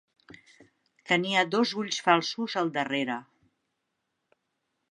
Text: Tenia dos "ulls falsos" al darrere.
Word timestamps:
Tenia 1.11 1.43
dos 1.57 1.73
"ulls 1.81 1.99
falsos" 2.07 2.55
al 2.63 2.73
darrere. 2.79 3.19